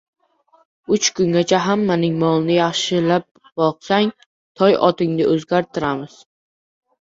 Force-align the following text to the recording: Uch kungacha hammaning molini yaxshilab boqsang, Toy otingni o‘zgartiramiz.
Uch 0.95 1.09
kungacha 1.19 1.59
hammaning 1.65 2.15
molini 2.23 2.55
yaxshilab 2.55 3.27
boqsang, 3.63 4.09
Toy 4.63 4.75
otingni 4.89 5.29
o‘zgartiramiz. 5.35 6.19